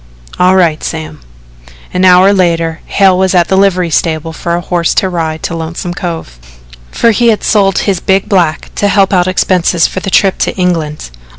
"All 0.39 0.55
right, 0.55 0.83
Sam." 0.83 1.19
An 1.93 2.05
hour 2.05 2.33
later 2.33 2.81
Hale 2.87 3.15
was 3.15 3.35
at 3.35 3.49
the 3.49 3.55
livery 3.55 3.91
stable 3.91 4.33
for 4.33 4.55
a 4.55 4.61
horse 4.61 4.95
to 4.95 5.09
ride 5.09 5.43
to 5.43 5.55
Lonesome 5.55 5.93
Cove, 5.93 6.39
for 6.89 7.11
he 7.11 7.27
had 7.27 7.43
sold 7.43 7.77
his 7.85 7.99
big 7.99 8.27
black 8.27 8.73
to 8.77 8.87
help 8.87 9.13
out 9.13 9.27
expenses 9.27 9.85
for 9.85 9.99
the 9.99 10.09
trip 10.09 10.39
to 10.39 10.55
England. 10.55 11.11